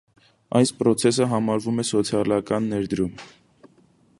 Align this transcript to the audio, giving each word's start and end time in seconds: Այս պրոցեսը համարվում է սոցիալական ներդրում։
Այս 0.59 0.69
պրոցեսը 0.77 1.27
համարվում 1.33 1.83
է 1.83 1.85
սոցիալական 1.91 2.71
ներդրում։ 2.73 3.13